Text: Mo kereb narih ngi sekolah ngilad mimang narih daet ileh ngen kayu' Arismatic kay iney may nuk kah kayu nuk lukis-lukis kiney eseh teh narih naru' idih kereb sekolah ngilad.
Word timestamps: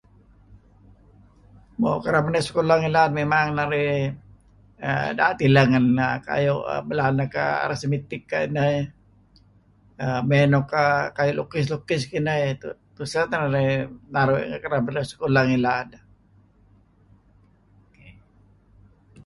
Mo 1.79 1.89
kereb 2.03 2.23
narih 2.25 2.33
ngi 2.43 2.47
sekolah 2.49 2.77
ngilad 2.79 3.11
mimang 3.17 3.49
narih 3.57 3.93
daet 5.17 5.39
ileh 5.47 5.65
ngen 5.71 5.87
kayu' 6.27 6.65
Arismatic 7.65 8.21
kay 8.31 8.43
iney 8.49 8.75
may 10.29 10.43
nuk 10.51 10.65
kah 10.71 10.95
kayu 11.17 11.31
nuk 11.33 11.39
lukis-lukis 11.47 12.03
kiney 12.11 12.39
eseh 13.03 13.25
teh 13.29 13.39
narih 13.41 13.71
naru' 14.13 14.41
idih 14.45 14.61
kereb 14.63 14.83
sekolah 15.11 15.43
ngilad. 15.47 15.89